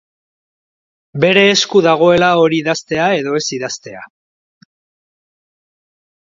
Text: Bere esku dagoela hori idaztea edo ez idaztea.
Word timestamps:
Bere 1.25 1.43
esku 1.49 1.81
dagoela 1.87 2.29
hori 2.43 2.61
idaztea 2.63 3.11
edo 3.19 3.35
ez 3.41 3.43
idaztea. 3.59 4.03